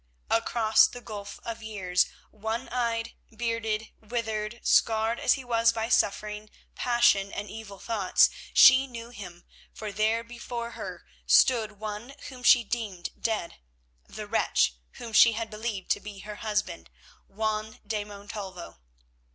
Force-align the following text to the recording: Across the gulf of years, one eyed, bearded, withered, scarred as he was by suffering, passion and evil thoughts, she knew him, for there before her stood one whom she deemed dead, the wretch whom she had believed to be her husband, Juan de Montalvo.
Across 0.31 0.87
the 0.87 1.01
gulf 1.01 1.39
of 1.45 1.61
years, 1.61 2.07
one 2.31 2.67
eyed, 2.69 3.13
bearded, 3.37 3.89
withered, 3.99 4.59
scarred 4.63 5.19
as 5.19 5.33
he 5.33 5.43
was 5.45 5.71
by 5.71 5.89
suffering, 5.89 6.49
passion 6.73 7.31
and 7.31 7.47
evil 7.51 7.77
thoughts, 7.77 8.31
she 8.51 8.87
knew 8.87 9.11
him, 9.11 9.43
for 9.71 9.91
there 9.91 10.23
before 10.23 10.71
her 10.71 11.05
stood 11.27 11.73
one 11.73 12.15
whom 12.29 12.41
she 12.41 12.63
deemed 12.63 13.11
dead, 13.21 13.59
the 14.07 14.25
wretch 14.25 14.73
whom 14.93 15.13
she 15.13 15.33
had 15.33 15.51
believed 15.51 15.91
to 15.91 15.99
be 15.99 16.17
her 16.21 16.37
husband, 16.37 16.89
Juan 17.27 17.77
de 17.85 18.03
Montalvo. 18.03 18.79